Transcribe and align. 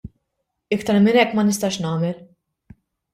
Iktar 0.77 0.97
minn 1.07 1.19
hekk 1.21 1.35
ma 1.39 1.43
nistax 1.49 1.77
nagħmel. 1.83 2.17